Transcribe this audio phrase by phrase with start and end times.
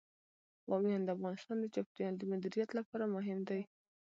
[0.69, 3.61] بامیان د افغانستان د چاپیریال د مدیریت لپاره مهم دي.